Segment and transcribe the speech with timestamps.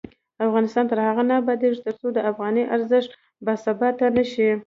[0.47, 3.11] افغانستان تر هغو نه ابادیږي، ترڅو د افغانۍ ارزښت
[3.45, 4.49] باثباته نشي.